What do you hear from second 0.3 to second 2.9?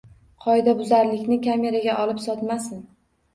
Qoidabuzarlikni kameraga olib sotmasin